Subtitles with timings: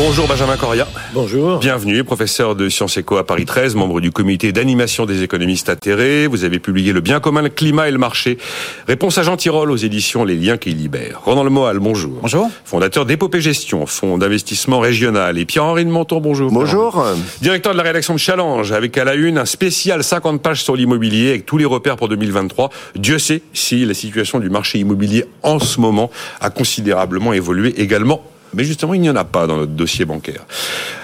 [0.00, 0.86] Bonjour Benjamin Coria.
[1.12, 1.58] Bonjour.
[1.58, 6.28] Bienvenue, professeur de Sciences Éco à Paris 13, membre du comité d'animation des économistes atterrés.
[6.28, 8.38] Vous avez publié Le bien commun, le climat et le marché.
[8.86, 11.22] Réponse à Jean Tirole aux éditions Les liens qui libèrent.
[11.24, 12.20] Roland Le Moal, bonjour.
[12.22, 12.48] Bonjour.
[12.64, 15.36] Fondateur d'Épopée Gestion, fonds d'investissement régional.
[15.36, 16.52] Et Pierre-Henri de Menton, bonjour.
[16.52, 17.04] Bonjour.
[17.42, 20.76] Directeur de la rédaction de Challenge, avec à la une un spécial 50 pages sur
[20.76, 22.70] l'immobilier avec tous les repères pour 2023.
[22.94, 26.08] Dieu sait si la situation du marché immobilier en ce moment
[26.40, 28.22] a considérablement évolué également
[28.54, 30.46] mais justement, il n'y en a pas dans notre dossier bancaire.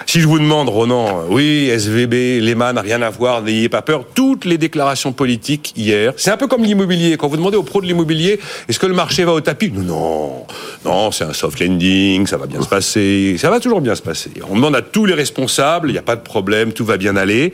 [0.05, 4.45] Si je vous demande, Ronan, oui, SVB, Lehman, rien à voir, n'ayez pas peur, toutes
[4.45, 7.17] les déclarations politiques hier, c'est un peu comme l'immobilier.
[7.17, 8.39] Quand vous demandez aux pros de l'immobilier,
[8.69, 9.71] est-ce que le marché va au tapis?
[9.71, 10.45] Non,
[10.83, 14.01] non, c'est un soft landing, ça va bien se passer, ça va toujours bien se
[14.01, 14.31] passer.
[14.49, 17.15] On demande à tous les responsables, il n'y a pas de problème, tout va bien
[17.15, 17.53] aller.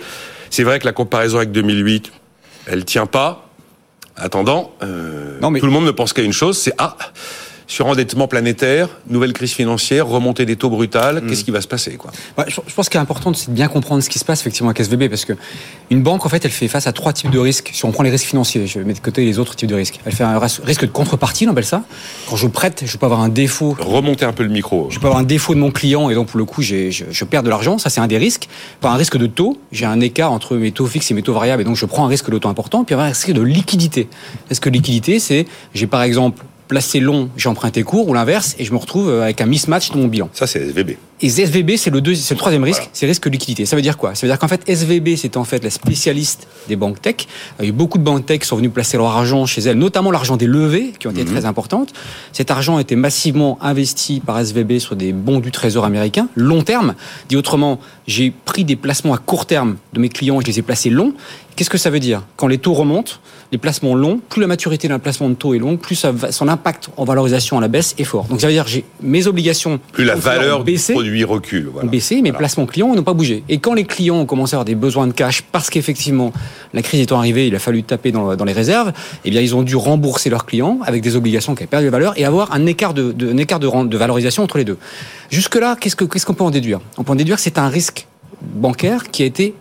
[0.50, 2.12] C'est vrai que la comparaison avec 2008,
[2.68, 3.48] elle tient pas.
[4.18, 5.60] Attendant, euh, non, mais...
[5.60, 6.96] tout le monde ne pense qu'à une chose, c'est ah
[7.72, 11.28] surendettement planétaire, nouvelle crise financière, remontée des taux brutales, mm.
[11.28, 12.12] qu'est-ce qui va se passer quoi?
[12.46, 14.82] Je pense qu'il est important, c'est de bien comprendre ce qui se passe effectivement avec
[14.82, 15.32] SVB, parce que
[15.90, 17.70] une banque, en fait, elle fait face à trois types de risques.
[17.74, 20.02] Si on prend les risques financiers, je mets de côté les autres types de risques.
[20.06, 21.84] Elle fait un risque de contrepartie, on appelle ça.
[22.30, 23.78] Quand je prête, je peux avoir un défaut.
[23.80, 24.90] Remonter un peu le micro.
[24.90, 27.24] Je peux avoir un défaut de mon client et donc pour le coup, je, je,
[27.24, 27.78] perds de l'argent.
[27.78, 28.50] Ça, c'est un des risques.
[28.82, 29.58] Pas un risque de taux.
[29.72, 32.04] J'ai un écart entre mes taux fixes et mes taux variables et donc je prends
[32.04, 32.84] un risque de taux important.
[32.84, 34.10] Puis il y a un risque de liquidité.
[34.50, 38.64] Est-ce que liquidité, c'est j'ai par exemple placé long, j'ai emprunté court, ou l'inverse, et
[38.64, 40.30] je me retrouve euh, avec un mismatch dans mon bilan.
[40.32, 40.92] Ça, c'est SVB.
[41.22, 43.66] Et SVB, c'est le, le troisième risque, c'est le risque de liquidité.
[43.66, 44.16] Ça veut dire quoi?
[44.16, 47.28] Ça veut dire qu'en fait, SVB, c'est en fait la spécialiste des banques tech.
[47.60, 49.62] Il y a eu beaucoup de banques tech qui sont venues placer leur argent chez
[49.62, 51.32] elles, notamment l'argent des levées, qui ont été mhm.
[51.32, 51.94] très importantes.
[52.34, 56.64] Cet argent a été massivement investi par SVB sur des bons du trésor américain, long
[56.64, 56.96] terme.
[57.30, 60.60] Dit autrement, j'ai pris des placements à court terme de mes clients et je les
[60.60, 61.14] ai placés longs.
[61.56, 62.24] Qu'est-ce que ça veut dire?
[62.38, 63.14] Quand les taux remontent,
[63.52, 66.90] les placements longs, plus la maturité d'un placement de taux est longue, plus son impact
[66.96, 68.26] en valorisation à la baisse est fort.
[68.26, 71.88] Donc ça veut dire j'ai mes obligations plus la valeur du produit recule, voilà.
[71.88, 73.44] ont baissé, mes placements clients n'ont pas bougé.
[73.50, 76.34] Et quand les clients ont commencé à avoir des besoins de cash parce qu'effectivement
[76.74, 78.92] la crise étant arrivée, il a fallu taper dans, les réserves,
[79.26, 81.92] eh bien ils ont dû rembourser leurs clients avec des obligations qui avaient perdu de
[81.92, 84.78] valeur et avoir un écart de, un écart de, de valorisation entre les deux.
[85.30, 86.80] Jusque là, qu'est-ce qu'on ce qu'on peut en déduire?
[86.98, 88.08] On peut en déduire que c'est un risque
[88.42, 89.54] bancaire qui a été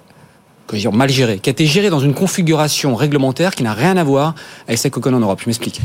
[0.79, 4.05] dire, mal géré, qui a été géré dans une configuration réglementaire qui n'a rien à
[4.05, 4.35] voir
[4.67, 5.41] avec celle qu'on connaît en Europe.
[5.43, 5.81] Je m'explique.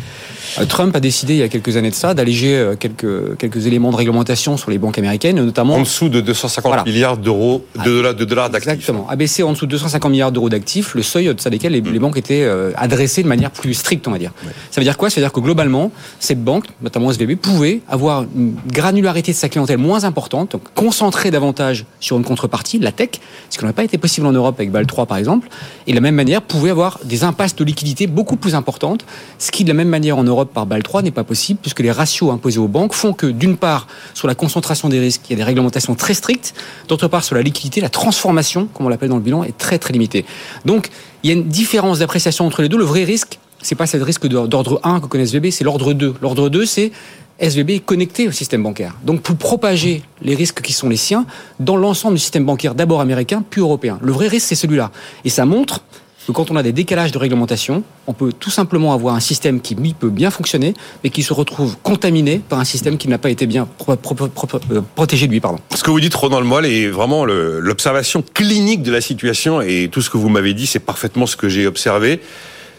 [0.59, 3.65] Euh, Trump a décidé il y a quelques années de ça d'alléger euh, quelques, quelques
[3.65, 5.75] éléments de réglementation sur les banques américaines, notamment...
[5.75, 8.73] En dessous de 250 milliards d'euros de dollars, de dollars d'actifs.
[8.73, 9.07] Exactement.
[9.09, 12.17] Abaisser en dessous de 250 milliards d'euros d'actifs, le seuil au-delà desquels les, les, banques
[12.17, 14.31] étaient euh, adressées de manière plus stricte, on va dire.
[14.71, 15.09] Ça veut dire quoi?
[15.09, 19.49] Ça veut dire que globalement, ces banques, notamment SVB, pouvaient avoir une granularité de sa
[19.49, 23.09] clientèle moins importante, donc concentrer davantage sur une contrepartie, la tech,
[23.49, 25.47] ce qui n'aurait pas été possible en Europe avec BAL 3 par exemple,
[25.87, 29.05] et de la même manière pouvaient avoir des impasses de liquidité beaucoup plus importantes,
[29.39, 31.79] ce qui de la même manière en Europe par BAL 3 n'est pas possible puisque
[31.79, 35.31] les ratios imposés aux banques font que d'une part sur la concentration des risques, il
[35.31, 36.53] y a des réglementations très strictes,
[36.87, 39.79] d'autre part sur la liquidité, la transformation, comme on l'appelle dans le bilan, est très
[39.79, 40.25] très limitée.
[40.65, 40.89] Donc
[41.23, 42.77] il y a une différence d'appréciation entre les deux.
[42.77, 46.15] Le vrai risque, c'est pas ce risque d'ordre 1 que connaît SVB, c'est l'ordre 2.
[46.21, 46.91] L'ordre 2, c'est
[47.39, 48.95] SVB est connecté au système bancaire.
[49.03, 51.25] Donc pour propager les risques qui sont les siens
[51.59, 53.99] dans l'ensemble du système bancaire, d'abord américain, puis européen.
[54.01, 54.91] Le vrai risque, c'est celui-là.
[55.25, 55.81] Et ça montre
[56.25, 59.61] que quand on a des décalages de réglementation, on peut tout simplement avoir un système
[59.61, 60.73] qui, lui, peut bien fonctionner,
[61.03, 65.27] mais qui se retrouve contaminé par un système qui n'a pas été bien euh, protégé
[65.27, 65.39] de lui.
[65.39, 65.59] Pardon.
[65.75, 69.89] Ce que vous dites, Ronan Le Moelle, est vraiment l'observation clinique de la situation, et
[69.91, 72.21] tout ce que vous m'avez dit, c'est parfaitement ce que j'ai observé.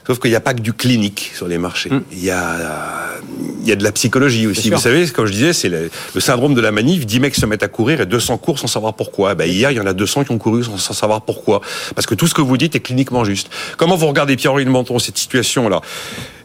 [0.07, 1.91] Sauf qu'il n'y a pas que du clinique sur les marchés.
[1.91, 2.03] Mm.
[2.13, 2.55] Il, y a,
[3.69, 4.71] y a de la psychologie aussi.
[4.71, 7.07] Vous savez, comme je disais, c'est le, syndrome de la manif.
[7.07, 9.35] 10 mecs se mettent à courir et 200 courent sans savoir pourquoi.
[9.35, 11.61] Ben, hier, il y en a 200 qui ont couru sans, savoir pourquoi.
[11.95, 13.51] Parce que tout ce que vous dites est cliniquement juste.
[13.77, 15.81] Comment vous regardez, Pierre-Henri de Menton, cette situation-là?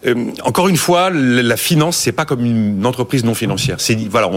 [0.05, 3.79] Euh, encore une fois, la finance, c'est pas comme une entreprise non financière.
[3.79, 4.31] C'est voilà,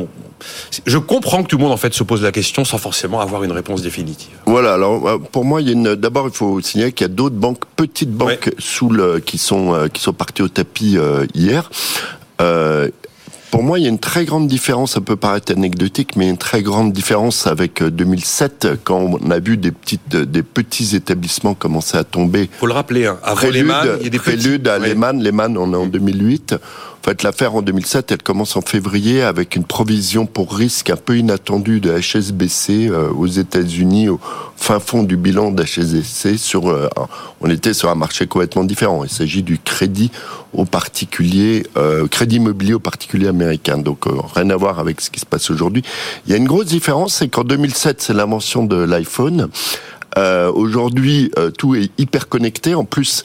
[0.85, 3.45] je comprends que tout le monde en fait se pose la question sans forcément avoir
[3.45, 4.37] une réponse définitive.
[4.45, 4.75] Voilà.
[4.75, 5.95] Alors euh, pour moi, il y a une.
[5.95, 9.75] D'abord, il faut signaler qu'il y a d'autres banques, petites banques sous le, qui sont
[9.75, 10.99] euh, qui sont parties au tapis
[11.35, 11.71] hier.
[12.45, 12.89] Euh,
[13.51, 16.37] pour moi, il y a une très grande différence, ça peut paraître anecdotique, mais une
[16.37, 21.55] très grande différence avec 2007, euh, quand on a vu des, petites, des petits établissements
[21.55, 22.51] commencer à tomber.
[22.59, 23.17] faut le rappeler, hein.
[23.23, 26.57] après Lehman, il y a des Prélude à Lehman, Lehman, on est en 2008.
[27.05, 30.97] En fait, l'affaire en 2007, elle commence en février avec une provision pour risque un
[30.97, 34.19] peu inattendue de HSBC euh, aux États-Unis, au
[34.57, 36.39] fin fond du bilan d'HSBC.
[36.39, 36.89] Sur, euh,
[37.43, 39.05] on était sur un marché complètement différent.
[39.05, 40.11] Il s'agit du crédit
[40.55, 43.77] aux particuliers, euh, crédit immobilier aux particuliers américains.
[43.77, 45.83] Donc rien à voir avec ce qui se passe aujourd'hui.
[46.27, 49.51] Il y a une grosse différence, c'est qu'en 2007, c'est l'invention de l'iPhone.
[50.17, 52.75] aujourd'hui, tout est hyper connecté.
[52.75, 53.25] En plus,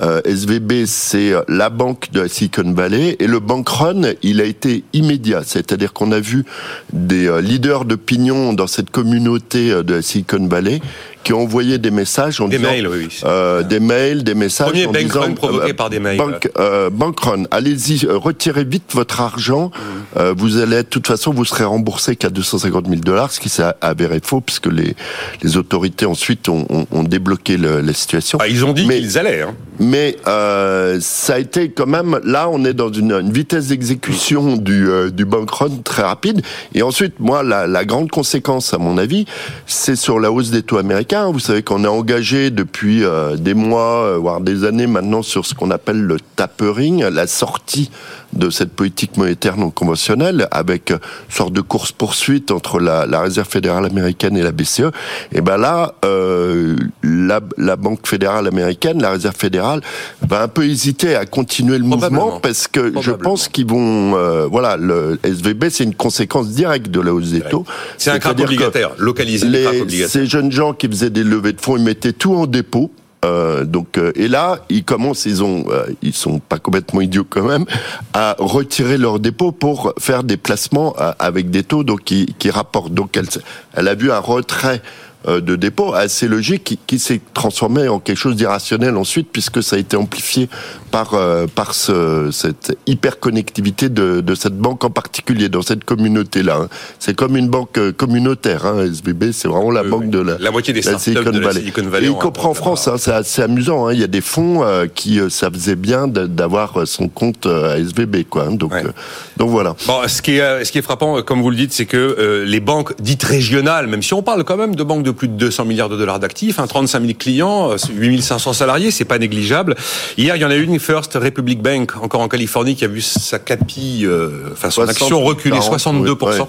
[0.00, 4.44] Euh, SVB, c'est la banque de la Silicon Valley et le bank run, il a
[4.44, 5.42] été immédiat.
[5.44, 6.44] C'est-à-dire qu'on a vu
[6.92, 10.80] des euh, leaders d'opinion dans cette communauté euh, de la Silicon Valley
[11.26, 14.68] qui ont envoyé des messages en des disant mails, oui, euh, des mails, des messages
[14.68, 16.18] Premier en bank disant run provoqué par des mails.
[16.18, 19.72] bank, euh, bank run, allez-y, euh, retirez vite votre argent.
[19.74, 20.18] Mmh.
[20.18, 23.48] Euh, vous allez, de toute façon, vous serez remboursé qu'à 250 000 dollars, ce qui
[23.48, 24.94] s'est avéré faux puisque les
[25.42, 28.38] les autorités ensuite ont, ont, ont débloqué le, la situation.
[28.40, 29.42] Ah, ils ont dit qu'ils allaient.
[29.42, 29.54] Hein.
[29.78, 34.56] Mais euh, ça a été quand même là, on est dans une, une vitesse d'exécution
[34.56, 36.42] du euh, du bank run très rapide.
[36.74, 39.26] Et ensuite, moi, la, la grande conséquence, à mon avis,
[39.66, 41.15] c'est sur la hausse des taux américains.
[41.24, 45.46] Vous savez qu'on est engagé depuis euh, des mois, euh, voire des années maintenant, sur
[45.46, 47.90] ce qu'on appelle le tapering, la sortie
[48.32, 53.20] de cette politique monétaire non conventionnelle, avec une sorte de course poursuite entre la, la
[53.20, 54.90] Réserve fédérale américaine et la BCE.
[55.32, 59.80] Et ben là, euh, la, la Banque fédérale américaine, la Réserve fédérale,
[60.22, 64.46] va un peu hésiter à continuer le mouvement parce que je pense qu'ils vont, euh,
[64.46, 67.64] voilà, le SVB, c'est une conséquence directe de la hausse des taux.
[67.98, 70.10] C'est un crack obligataire, localisé les crack les, obligataires.
[70.10, 72.90] ces jeunes gens qui faisaient des levées de fonds, ils mettaient tout en dépôt.
[73.24, 77.26] Euh, donc euh, et là ils commencent ils ont euh, ils sont pas complètement idiots
[77.28, 77.64] quand même
[78.12, 82.92] à retirer leurs dépôts pour faire des placements avec des taux donc qui, qui rapportent.
[82.92, 83.26] Donc elle
[83.72, 84.82] elle a vu un retrait
[85.26, 89.76] de dépôt assez logique qui, qui s'est transformé en quelque chose d'irrationnel ensuite puisque ça
[89.76, 90.48] a été amplifié
[90.90, 96.42] par euh, par ce, cette hyperconnectivité de, de cette banque en particulier dans cette communauté
[96.42, 96.68] là
[96.98, 100.08] c'est comme une banque euh, communautaire hein, SVB c'est vraiment la Oui, banque oui.
[100.10, 102.54] de la, La moitié des la startups de la Silicon Valley et un compris en
[102.54, 105.50] France hein, c'est assez amusant hein, il y a des fonds euh, qui euh, ça
[105.50, 108.84] faisait bien d'avoir son compte euh, à SVB quoi hein, donc Ouais.
[108.84, 108.90] euh,
[109.38, 109.76] donc voilà.
[109.86, 111.86] Bon, ce qui est, euh, ce qui est frappant, euh, comme vous le dites, c'est
[111.86, 115.10] que euh, les banques dites régionales, même si on parle quand même de banques de
[115.16, 118.90] plus de 200 milliards de dollars d'actifs, hein, 35 000 clients, euh, 8 500 salariés,
[118.90, 119.74] c'est pas négligeable.
[120.16, 123.00] Hier, il y en a une, First Republic Bank, encore en Californie, qui a vu
[123.00, 126.04] sa capi, euh, enfin son 60, action reculer 40, 62%.
[126.04, 126.46] oui, ouais.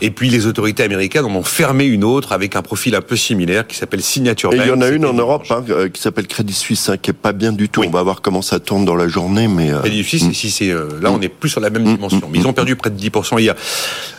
[0.00, 3.16] Et puis les autorités américaines en ont fermé une autre avec un profil un peu
[3.16, 4.66] similaire qui s'appelle Signature et Bank.
[4.66, 7.10] il y en a une en Europe hein, euh, qui s'appelle Crédit Suisse hein, qui
[7.10, 7.86] est pas bien du tout Oui.
[7.88, 10.70] on va voir comment ça tourne dans la journée mais euh, Crédit Suisse, si c'est
[10.70, 12.28] euh, là, on est plus sur la même dimension.
[12.30, 13.54] Mais ils ont perdu près de 10% hier.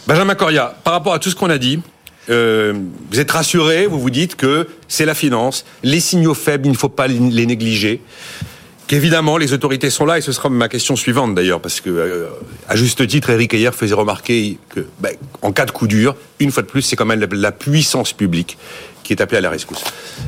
[0.08, 1.80] Benjamin Coria, par rapport à tout ce qu'on a dit,
[2.30, 2.74] euh,
[3.12, 6.78] vous êtes rassuré, vous vous dites que c'est la finance, les signaux faibles, il ne
[6.78, 8.02] faut pas les les négliger.
[8.88, 12.28] Qu'évidemment, les autorités sont là, et ce sera ma question suivante d'ailleurs, parce que, euh,
[12.68, 16.52] à juste titre, Eric hier faisait remarquer que, ben, en cas de coup dur, une
[16.52, 18.58] fois de plus, c'est quand même la, la puissance publique
[19.04, 19.84] qui est appelée à la rescousse.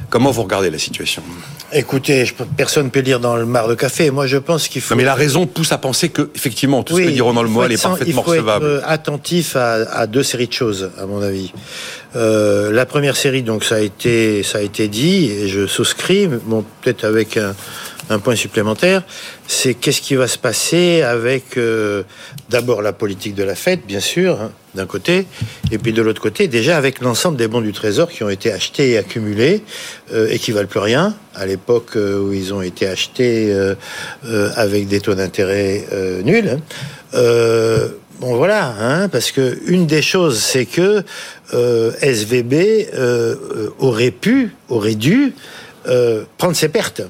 [0.09, 1.21] Comment vous regardez la situation?
[1.71, 4.11] Écoutez, je personne ne peut lire dans le mar de café.
[4.11, 4.93] Moi, je pense qu'il faut.
[4.93, 7.49] Non, mais la raison pousse à penser que, effectivement, tout ce que dit Ronan Le
[7.49, 8.65] Moal est parfaitement Il faut être recevable.
[8.65, 11.53] euh, attentif à, à deux séries de choses, à mon avis.
[12.17, 16.27] Euh, la première série, donc, ça a été, ça a été dit, et je souscris,
[16.27, 17.55] bon, peut-être avec un,
[18.09, 19.03] un point supplémentaire,
[19.47, 22.03] c'est qu'est-ce qui va se passer avec euh,
[22.49, 25.25] d'abord la politique de la fête, bien sûr, hein, d'un côté,
[25.71, 28.51] et puis de l'autre côté, déjà avec l'ensemble des bons du Trésor qui ont été
[28.51, 29.63] achetés et accumulés
[30.13, 33.55] euh, et qui valent plus rien à l'époque euh, où ils ont été achetés
[34.55, 35.85] avec des taux d'intérêt
[36.23, 36.59] nuls.
[37.13, 37.89] hein.
[38.21, 41.03] Bon voilà, hein, parce que une des choses, c'est que
[41.51, 42.87] SVB
[43.79, 45.33] aurait pu, aurait dû
[46.37, 47.01] prendre ses pertes,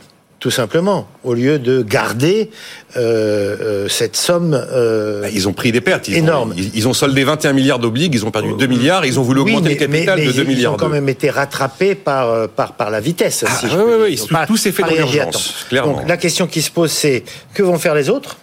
[0.45, 2.51] tout simplement, au lieu de garder
[2.97, 4.53] euh, euh, cette somme.
[4.53, 6.07] euh, Bah, Ils ont pris des pertes.
[6.07, 6.51] Ils Énorme.
[6.51, 9.23] Ont, ils, ils ont soldé 21 milliards d'obliges, ils ont perdu 2 milliards, ils ont
[9.23, 10.73] voulu oui, augmenter mais, le capital mais- mais de 2 ils milliards.
[10.75, 13.43] ont quand même été rattrapés par, par, par la vitesse.
[13.47, 15.93] Ah, si ouais, Ils ont tout- s'est fait dans l'urgence, clairement.
[15.93, 17.23] Donc la question qui se pose, c'est
[17.55, 18.37] que vont faire les autres?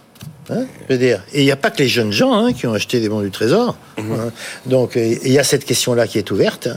[0.51, 2.67] Hein, je veux dire, et il n'y a pas que les jeunes gens hein, qui
[2.67, 3.77] ont acheté des bons du trésor.
[3.97, 4.13] Mhm.
[4.13, 4.33] hein.
[4.67, 6.69] Donc euh, il y a cette question-là qui est ouverte.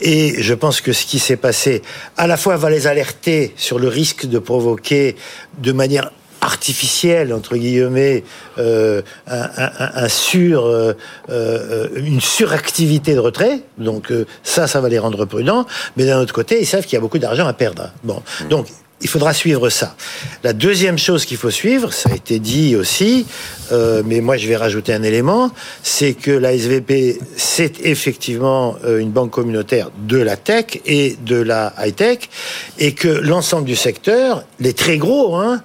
[0.00, 1.82] Et je pense que ce qui s'est passé,
[2.16, 5.16] à la fois va les alerter sur le risque de provoquer
[5.58, 6.10] de manière
[6.42, 8.24] artificielle entre guillemets
[8.56, 9.70] euh, un, un-
[10.04, 10.94] un- sur euh,
[11.28, 15.66] euh, une suractivité de retrait donc euh, ça ça va les rendre prudents
[15.98, 18.68] mais d'un autre côté ils savent qu'il y a beaucoup d'argent à perdre bon donc
[19.02, 19.96] il faudra suivre ça.
[20.44, 23.26] La deuxième chose qu'il faut suivre, ça a été dit aussi,
[23.72, 25.50] euh, mais moi je vais rajouter un élément,
[25.82, 31.36] c'est que la SVP, c'est effectivement euh, une banque communautaire de la tech et de
[31.36, 32.28] la high-tech,
[32.78, 35.62] et que l'ensemble du secteur, les très gros, hein,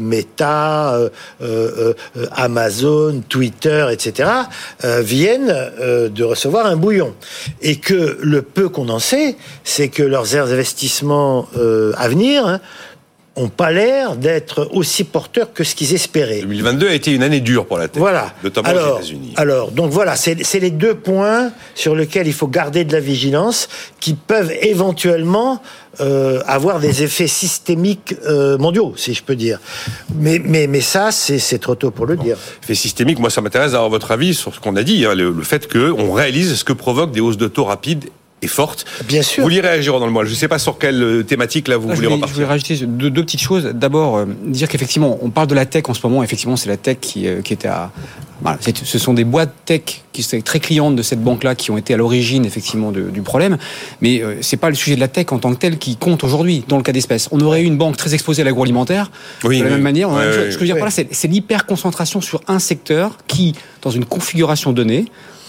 [0.00, 1.08] Meta, euh,
[1.42, 4.28] euh, euh, Amazon, Twitter, etc.,
[4.84, 7.14] euh, viennent euh, de recevoir un bouillon.
[7.62, 12.60] Et que le peu qu'on en sait, c'est que leurs investissements euh, à venir, hein,
[13.40, 16.40] ont pas l'air d'être aussi porteurs que ce qu'ils espéraient.
[16.40, 18.32] 2022 a été une année dure pour la tech, voilà.
[18.44, 19.32] notamment alors, aux États-Unis.
[19.36, 23.68] Alors, donc voilà, c'est les deux points sur lesquels il faut garder de la vigilance,
[24.00, 25.62] qui peuvent éventuellement
[26.00, 29.58] euh, avoir des effets systémiques euh, mondiaux, si je peux dire.
[30.14, 32.36] Mais, mais, mais ça, c'est trop tôt pour le dire.
[32.62, 35.30] Effet systémique, moi, ça m'intéresse d'avoir votre avis sur ce qu'on a dit, hein, le,
[35.30, 38.04] le, fait qu'on réalise ce que provoque des hausses de taux rapides
[38.42, 38.86] et forte.
[39.06, 39.42] Bien sûr.
[39.42, 41.76] Vous voulez réagir dans le mois Je ne sais pas sur quelle euh, thématique là
[41.76, 42.34] vous Là, voulez je voulais, repartir.
[42.34, 43.64] Je voulais rajouter deux, deux petites choses.
[43.74, 46.22] D'abord, euh, dire qu'effectivement, on parle de la tech en ce moment.
[46.22, 47.90] Effectivement, c'est la tech qui, euh, qui était à.
[48.42, 49.82] Voilà, ce sont des boîtes tech
[50.14, 53.20] qui sont très clientes de cette banque-là qui ont été à l'origine effectivement de, du
[53.20, 53.58] problème.
[54.00, 56.24] Mais euh, c'est pas le sujet de la tech en tant que tel qui compte
[56.24, 57.28] aujourd'hui dans le cas d'espèce.
[57.32, 59.10] On aurait eu une banque très exposée à l'agroalimentaire.
[59.44, 59.74] Oui, de la oui.
[59.74, 62.40] même manière, chose- ce que je veux dire par là, c'est c'est l'hyper concentration sur
[62.48, 65.04] un secteur qui, dans une configuration donnée,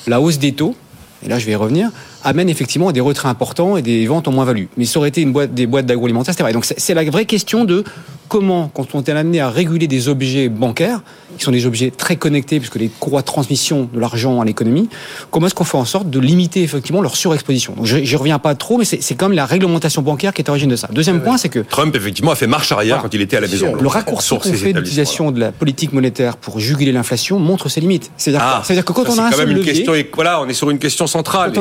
[0.08, 0.76] la hausse des taux.
[1.24, 1.90] Et là, je vais y revenir
[2.24, 4.66] amène effectivement à des retraits importants et des ventes en moins-value.
[4.78, 6.54] Mais ça aurait été une boîte, des boîtes d'agroalimentaire, c'est vrai.
[6.54, 7.84] Donc c'est- la vraie question de
[8.32, 11.02] comment, quand on est amené à réguler des objets bancaires,
[11.38, 14.88] qui sont des objets très connectés, puisque les courroies de transmission de l'argent à l'économie,
[15.32, 17.74] comment est-ce qu'on fait en sorte de limiter effectivement leur surexposition?
[17.76, 20.52] Donc j'y reviens pas trop, mais c'est quand même la réglementation bancaire qui est à
[20.52, 20.88] l'origine de ça.
[20.94, 23.02] Deuxième point, c'est que Trump effectivement a fait marche arrière Voilà.
[23.10, 23.82] quand il était à la Maison Blanche.
[23.82, 28.12] le raccourci qu'on fait d'utilisation de la politique monétaire pour juguler l'inflation montre ses limites.
[28.16, 29.94] C'est-à-dire Ah, C'est-à-dire que quand ça, on a un quand seul même une levier, question.
[30.14, 31.52] Voilà, on est sur une question centrale.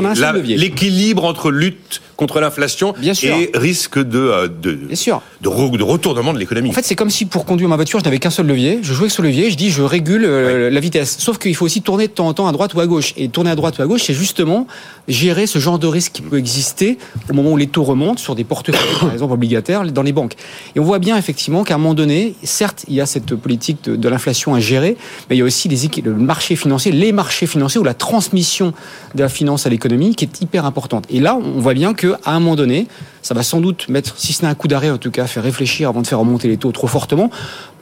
[0.47, 3.35] L'équilibre entre lutte contre l'inflation sûr.
[3.35, 5.23] et risque de euh, de, bien sûr.
[5.41, 6.71] de, re- de retournement de l'économie.
[6.71, 8.79] En fait, c'est comme si pour conduire ma voiture, je n'avais qu'un seul levier.
[8.83, 11.17] Je jouais avec ce levier, je dis je régule euh, la vitesse.
[11.19, 13.15] Sauf qu'il faut aussi tourner de temps en temps à droite ou à gauche.
[13.17, 14.67] Et tourner à droite ou à gauche, c'est justement
[15.09, 16.99] gérer ce genre de risque qui peut exister
[17.31, 20.35] au moment où les taux remontent sur des portefeuilles, par exemple obligataires, dans les banques.
[20.77, 23.79] Et on voit bien effectivement qu'à un moment donné, certes, il y a cette politique
[23.85, 24.97] de, de l'inflation à gérer,
[25.29, 28.73] mais il y a aussi les, le marché financier, les marchés financiers ou la transmission
[29.15, 31.07] de la finance à l'économie qui est hyper importante.
[31.11, 32.87] Et là, on voit bien qu'à un moment donné,
[33.23, 35.43] ça va sans doute mettre, si ce n'est un coup d'arrêt, en tout cas, faire
[35.43, 37.31] réfléchir avant de faire remonter les taux trop fortement.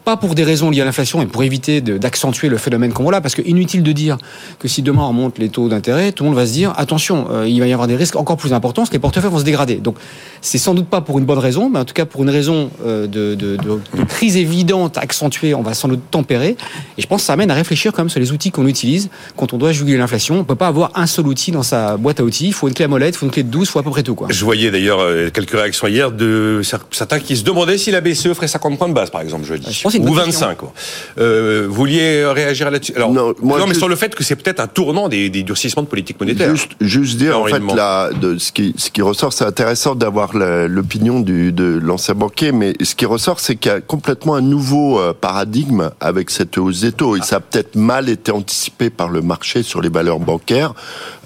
[0.08, 3.12] Pas pour des raisons liées à l'inflation, mais pour éviter d'accentuer le phénomène qu'on voit
[3.12, 4.16] là, parce que inutile de dire
[4.58, 7.26] que si demain on remonte les taux d'intérêt, tout le monde va se dire attention,
[7.30, 9.38] euh, il va y avoir des risques encore plus importants, parce que les portefeuilles vont
[9.38, 9.74] se dégrader.
[9.74, 9.96] Donc
[10.40, 12.70] c'est sans doute pas pour une bonne raison, mais en tout cas pour une raison
[12.86, 16.56] euh, de, de- de- de crise évidente, accentuée, on va sans doute tempérer.
[16.96, 19.10] Et je pense que ça amène à réfléchir quand même sur les outils qu'on utilise
[19.36, 20.38] quand on doit juguler l'inflation.
[20.40, 22.46] On peut pas avoir un seul outil dans sa boîte à outils.
[22.46, 23.82] Il faut une clé à molette, il faut une clé de 12, il faut à
[23.82, 24.28] peu près tout quoi.
[24.30, 28.00] Je voyais d'ailleurs euh, quelques réactions hier de cer- certains qui se demandaient si la
[28.00, 29.70] BCE ferait 50 points de base, par exemple, jeudi.
[29.70, 30.56] Je pense Ou bonne 25.
[30.58, 30.72] quoi.
[31.18, 32.92] Euh, vous vouliez réagir là-dessus?
[32.96, 35.42] Alors, Non, moi, mais juste- sur le fait que c'est peut-être un tournant des, des
[35.42, 36.50] durcissements de politique monétaire.
[36.54, 40.30] Juste, juste dire, en fait, la, de, ce, qui, ce qui ressort, c'est intéressant d'avoir
[40.36, 44.98] l'opinion de l'ancien banquier, mais ce qui ressort, c'est qu'il y a complètement un nouveau
[44.98, 47.16] euh, paradigme avec cette hausse des taux.
[47.16, 50.74] Et ça a peut-être mal été anticipé par le marché sur les valeurs bancaires.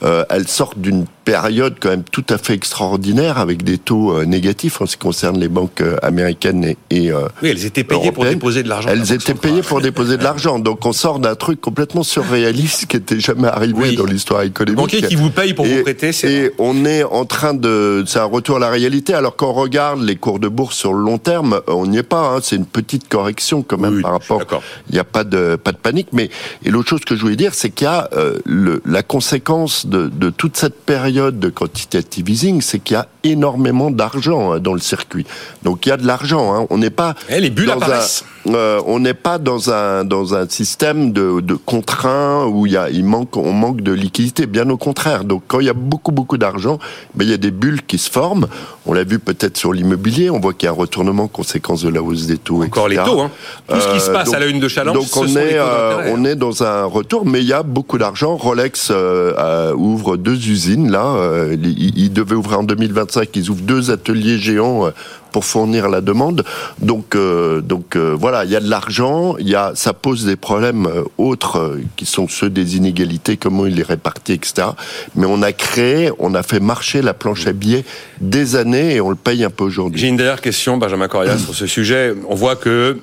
[0.02, 4.24] Euh, elles sortent d'une période quand même tout à fait extraordinaire avec des taux euh,
[4.24, 7.84] négatifs en ce qui concerne les banques euh, américaines et, et euh, Oui, elles étaient
[7.84, 8.88] payées pour déposer de l'argent.
[8.90, 10.58] Elles étaient payées pour déposer de l'argent.
[10.58, 13.96] Donc on sort d'un truc complètement surréaliste qui était jamais arrivé Oui.
[13.96, 14.76] dans l'histoire Le économique.
[14.76, 18.04] banquier qui vous paye pour Et- vous prêter, c'est Et on est en train de,
[18.06, 19.14] c'est un retour à la réalité.
[19.14, 22.34] Alors qu'on regarde les cours de bourse sur le long terme, on n'y est pas.
[22.36, 22.38] Hein.
[22.42, 24.42] C'est une petite correction quand même Oui, par rapport.
[24.88, 26.08] Il n'y a pas de pas de panique.
[26.12, 26.30] Mais
[26.64, 29.86] et l'autre chose que je voulais dire, c'est qu'il y a euh, le, la conséquence
[29.86, 34.58] de, de toute cette période de quantitative easing, c'est qu'il y a énormément d'argent hein,
[34.60, 35.26] dans le circuit.
[35.62, 36.54] Donc il y a de l'argent.
[36.54, 36.66] Hein.
[36.70, 38.24] On n'est pas Eh, les bulles dans un- apparaissent.
[38.48, 42.76] euh, on n'est pas dans un dans un système de, de contraints où il y
[42.76, 45.74] a il manque on manque de liquidité bien au contraire donc quand il y a
[45.74, 46.78] beaucoup beaucoup d'argent
[47.14, 48.48] ben il y a des bulles qui se forment
[48.86, 51.88] on l'a vu peut-être sur l'immobilier on voit qu'il y a un retournement conséquence de
[51.90, 53.30] la hausse des taux Encore les taux, hein.
[53.68, 55.22] Tout ce qui se Euh, passe donc- à la une de Challenge, donc ce on
[55.28, 57.98] sont les est taux euh, on est dans un retour mais il y a beaucoup
[57.98, 61.14] d'argent Rolex euh, ouvre deux usines là
[61.52, 64.90] ils, ils devaient ouvrir en 2025 ils ouvrent deux ateliers géants euh,
[65.30, 66.44] pour fournir la demande.
[66.78, 70.26] Donc, euh, donc euh, voilà, il y a de l'argent, il y a, ça pose
[70.26, 74.68] des problèmes autres qui sont ceux des inégalités, comment il est réparti, etc.
[75.14, 77.84] Mais on a créé, on a fait marcher la planche à billets
[78.20, 80.00] des années et on le paye un peu aujourd'hui.
[80.00, 82.14] J'ai une dernière question, Benjamin Coria, sur ce sujet.
[82.28, 82.98] On voit que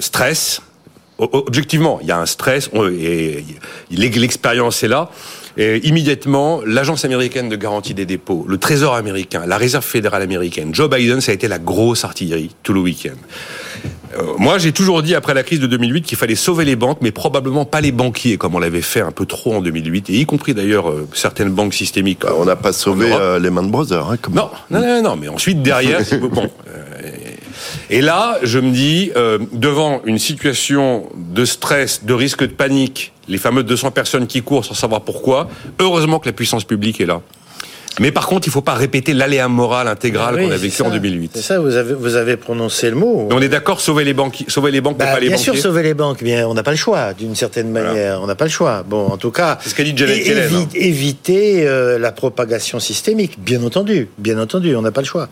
[0.00, 0.62] stress,
[1.18, 3.44] objectivement, il y a un stress, et
[3.90, 5.10] l'expérience est là.
[5.56, 10.74] Et immédiatement, l'agence américaine de garantie des dépôts, le Trésor américain, la Réserve fédérale américaine,
[10.74, 13.14] Joe Biden, ça a été la grosse artillerie tout le week-end.
[14.18, 16.98] Euh, moi, j'ai toujours dit après la crise de 2008 qu'il fallait sauver les banques,
[17.02, 20.14] mais probablement pas les banquiers comme on l'avait fait un peu trop en 2008, et
[20.20, 22.20] y compris d'ailleurs euh, certaines banques systémiques.
[22.22, 24.10] Bah, on n'a pas sauvé euh, Lehman Brothers.
[24.10, 26.30] Hein, comme- Non, non, non, non, mais ensuite derrière, c'est bon.
[26.68, 26.82] euh,
[27.90, 33.12] Et là, je me dis, euh, devant une situation de stress, de risque de panique,
[33.28, 37.06] les fameuses 200 personnes qui courent sans savoir pourquoi, heureusement que la puissance publique est
[37.06, 37.20] là.
[38.00, 40.56] Mais par contre, il ne faut pas répéter l'aléa moral intégral Ah oui, qu'on a
[40.56, 40.84] vécu ça.
[40.84, 41.32] en 2008.
[41.34, 43.26] C'est ça, vous avez, vous avez prononcé le mot.
[43.30, 45.52] Mais on est d'accord, sauver les banques, sauver les banques, Bah, pas les bien banquiers.
[45.52, 47.88] sûr, sauver les banques, bien, on n'a pas le choix, d'une certaine Voilà.
[47.92, 48.20] manière.
[48.22, 48.82] On n'a pas le choix.
[48.88, 50.68] Bon, en tout cas, C'est ce qu'a dit Janet é- Yellen, évi- hein.
[50.74, 55.28] éviter euh, la propagation systémique, bien entendu, bien entendu, on n'a pas le choix.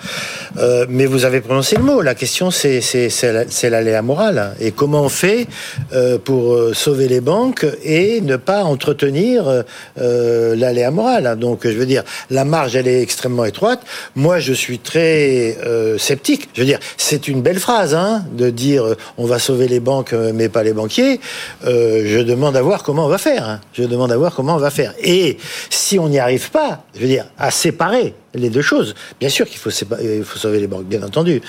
[0.58, 2.00] Euh, mais vous avez prononcé le mot.
[2.00, 4.54] La question, c'est c'est c'est la- c'est l'aléa morale.
[4.60, 5.46] Et comment on fait
[5.94, 9.64] euh, pour sauver les banques et ne pas entretenir
[9.96, 13.80] l'aléa morale Donc, je veux dire, la marge, elle est extrêmement étroite.
[14.14, 16.50] Moi, je suis très euh, sceptique.
[16.54, 19.80] Je veux dire, c'est une belle phrase, hein, de dire euh, on va sauver les
[19.80, 21.18] banques, euh, mais pas les banquiers.
[21.64, 23.48] Euh, je demande à voir comment on va faire.
[23.48, 23.60] hein.
[23.72, 24.92] Je demande à voir comment on va faire.
[25.02, 25.38] Et
[25.70, 29.46] si on n'y arrive pas, je veux dire, à séparer les deux choses, bien sûr
[29.46, 29.70] qu'il faut,
[30.02, 31.42] il faut sauver les banques, bien entendu.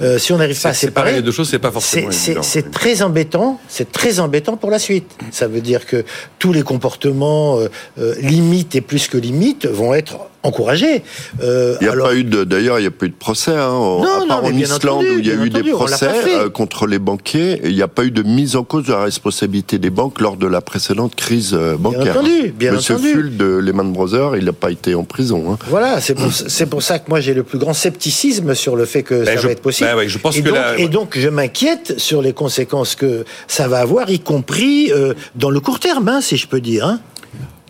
[0.00, 2.10] Euh, si on n'arrive pas à C'est- séparer séparer, les deux choses, c'est pas forcément
[2.10, 2.42] c'est- c'est évident.
[2.42, 3.60] c'est très embêtant.
[3.68, 5.10] C'est très embêtant pour la suite.
[5.30, 6.04] Ça veut dire que
[6.38, 7.68] tous les comportements euh,
[7.98, 11.02] euh, limites et plus que limites vont être encouragés.
[11.42, 13.14] Euh, Il n'y a alors- pas eu de, d'ailleurs, il n'y a pas eu de
[13.14, 15.50] procès, hein, Non, à part en bien Islande entendu, où il y a bien eu
[15.50, 17.60] des entendu, procès euh, contre les banquiers.
[17.64, 20.36] Il n'y a pas eu de mise en cause de la responsabilité des banques lors
[20.38, 22.16] de la précédente crise euh, bancaire.
[22.16, 23.12] entendu, bien Monsieur entendu.
[23.12, 25.44] Full de Lehman Brothers, il n'a pas été en prison.
[25.52, 25.58] Hein.
[25.68, 28.84] Voilà, c'est pour, c'est pour ça que moi j'ai le plus grand scepticisme sur le
[28.84, 29.88] fait que ça Ben, je- va être possible.
[29.90, 32.94] ben ouais, je pense et, que donc, la- et donc je m'inquiète sur les conséquences
[32.94, 36.60] que ça va avoir, y compris euh, dans le court terme, hein, si je peux
[36.60, 36.86] dire.
[36.86, 37.00] Hein.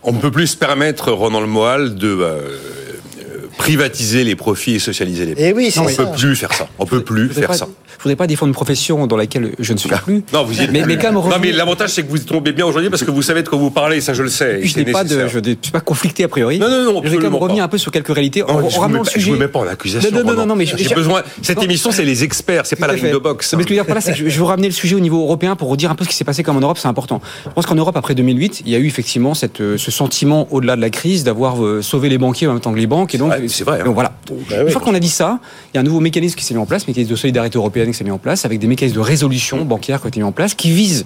[0.03, 4.75] On ne peut plus se permettre, Ronan Le Moal, de euh, euh, privatiser les profits
[4.75, 6.03] et socialiser les Et Eh oui, On ça.
[6.05, 6.67] peut plus faire ça.
[6.79, 7.67] On peut plus faire pas- ça.
[8.01, 10.23] Je voudrais pas défendre une profession dans laquelle je ne suis plus.
[10.33, 12.65] Non, vous y êtes mais, quand même Non, mais l'avantage, c'est que vous tombez bien
[12.65, 14.65] aujourd'hui parce que vous savez de quoi vous parlez, ça je le sais.
[14.65, 16.57] je n'ai pas de, je ne suis pas conflicté a priori.
[16.57, 17.65] Non, non, non, je vais quand même revenir pas.
[17.65, 18.41] un peu sur quelques réalités.
[18.41, 19.31] Non, en, en je ne vous, le mets pas- je sujet.
[19.31, 20.09] vous mets pas en accusation.
[20.11, 21.21] Non, non, non, mais j'ai besoin.
[21.43, 23.53] Cette émission, c'est les experts, c'est pas la ring de boxe.
[23.53, 24.73] Mais ce que je veux dire par là, c'est que je je veux ramener le
[24.73, 26.79] sujet au niveau européen pour redire un peu ce qui s'est passé comme en Europe,
[26.79, 27.21] c'est important.
[27.45, 30.47] Je pense qu'en Europe, après 2008, il y a eu effectivement cette, euh, ce sentiment,
[30.49, 33.13] au-delà de la crise, d'avoir euh, sauvé les banquiers en même temps que les banques.
[33.13, 33.91] Et donc, c'est vrai, hein.
[33.93, 34.13] voilà.
[34.49, 35.39] Bah Une fois qu'on a dit ça,
[35.71, 37.90] il y a un nouveau mécanisme qui s'est mis en place, mécanisme de solidarité européenne
[38.03, 40.53] mis en place, avec des mécanismes de résolution bancaire qui ont été mis en place,
[40.53, 41.05] qui visent,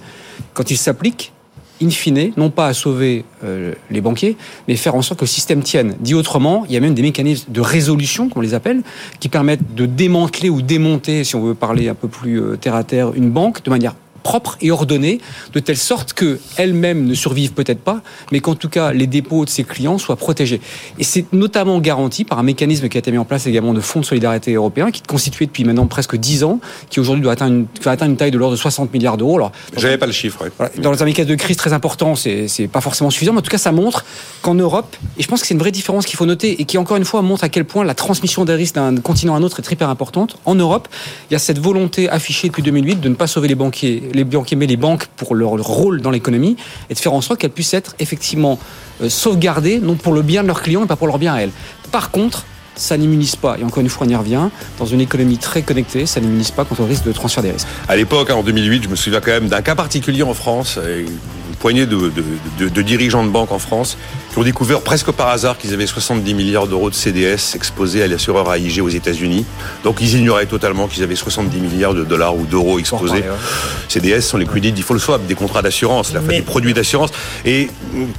[0.54, 1.32] quand ils s'appliquent,
[1.82, 4.38] in fine, non pas à sauver euh, les banquiers,
[4.68, 5.96] mais faire en sorte que le système tienne.
[6.00, 8.82] Dit autrement, il y a même des mécanismes de résolution, comme on les appelle,
[9.20, 12.75] qui permettent de démanteler ou démonter, si on veut parler un peu plus euh, terre
[12.75, 15.22] à terre, une banque de manière propre et ordonnée,
[15.53, 18.01] de telle sorte que elle-même ne survive peut-être pas,
[18.32, 20.62] mais qu'en tout cas les dépôts de ses clients soient protégés.
[20.98, 23.82] Et c'est notamment garanti par un mécanisme qui a été mis en place également de
[23.82, 26.59] fonds de solidarité européen, qui est constitué depuis maintenant presque 10 ans,
[26.90, 29.38] qui aujourd'hui doit atteindre une, va atteindre une taille de l'ordre de 60 milliards d'euros.
[29.77, 30.42] J'avais pas le chiffre.
[30.44, 30.51] ouais.
[30.57, 33.51] voilà, dans un mécanisme de crise très important, c'est pas forcément suffisant, mais en tout
[33.51, 34.05] cas, ça montre
[34.42, 36.79] qu'en Europe, et je pense que c'est une vraie différence qu'il faut noter, et qui
[36.79, 39.44] encore une fois montre à quel point la transmission des risques d'un continent à un
[39.44, 40.38] autre est très hyper importante.
[40.46, 40.88] En Europe,
[41.29, 44.24] il y a cette volonté affichée depuis 2008 de ne pas sauver les banquiers, les
[44.24, 46.58] banquiers, mais les banques pour leur rôle dans l'économie,
[46.90, 48.60] et de faire en sorte qu'elles puissent être effectivement
[49.01, 51.42] euh, sauvegardées, non pour le bien de leurs clients, mais pas pour leur bien à
[51.42, 51.51] elles.
[51.92, 54.50] Par contre, ça n'immunise pas, et encore une fois, on y revient,
[54.80, 57.68] dans une économie très connectée, ça n'immunise pas contre le risque de transfert des risques.
[57.88, 60.78] À l'époque, hein, en 2008, je me souviens quand même d'un cas particulier en France,
[60.78, 63.98] une poignée de dirigeants de banques en France
[64.35, 68.07] qui ont découvert presque par hasard qu'ils avaient 70 milliards d'euros de CDS exposés à
[68.07, 69.45] l'assureur AIG aux États-Unis.
[69.85, 73.13] Donc ils ignoraient totalement qu'ils avaient 70 milliards de dollars ou d'euros exposés.
[73.19, 73.24] ouais.
[73.87, 77.11] CDS sont les credit default swap, des contrats d'assurance, la Mais- des produits d'assurance.
[77.45, 77.69] Et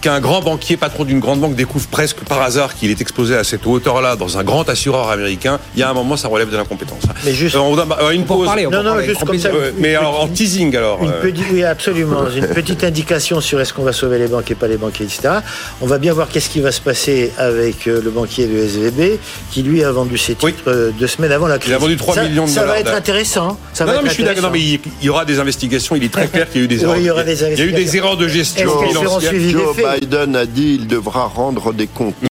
[0.00, 3.44] qu'un grand banquier, patron d'une grande banque, découvre presque par hasard qu'il est exposé à
[3.44, 6.57] cette hauteur-là dans un grand assureur américain, il y a un moment, ça relève de
[6.57, 7.02] l'incompétence.
[7.26, 8.46] Mais juste- Euh, on donne- euh, une pause.
[8.46, 9.50] parler, Non, en non, parler, juste grand comme ça.
[9.50, 9.66] plaisir.
[9.66, 11.02] Ouais, mais alors en teasing alors.
[11.02, 12.24] Une euh, petite, oui, absolument.
[12.35, 15.40] Une petite indication sur est-ce qu'on va sauver les banques et pas les banquiers, etc.
[15.83, 19.19] On va bien voir qu'est-ce qui va se passer avec euh, le banquier de SVB,
[19.51, 20.55] qui lui a vendu ses titres Oui.
[20.66, 21.73] euh, deux semaines avant la crise.
[21.75, 23.59] a vendu 3 ça, millions de Ça va dollars être intéressant.
[23.73, 24.42] Ça non, va non, être mais je suis d'accord.
[24.45, 24.83] Non, mais intéressant.
[24.87, 25.97] il il y aura des investigations.
[25.97, 26.97] Il est très clair qu'il y a eu des Oui, erreurs.
[26.99, 30.47] il y aura des Il y a eu des erreurs de gestion Joe Biden a
[30.47, 32.16] dit il devra rendre des comptes.